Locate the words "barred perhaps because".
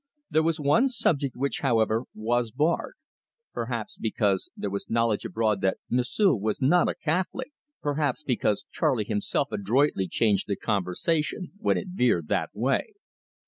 2.49-4.49